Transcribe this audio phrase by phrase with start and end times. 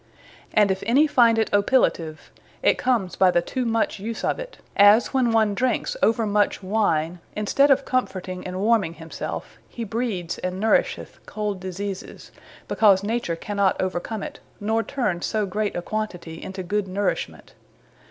[0.51, 2.31] And if any finde it Opilative,
[2.63, 6.63] it comes by the too much use of it; as when one drinkes over much
[6.63, 12.31] Wine, in stead of comforting, and warming himselfe, he breeds, and nourisheth cold diseases;
[12.67, 17.53] because Nature cannot overcome it, nor turne so great a quantity into good nourishment.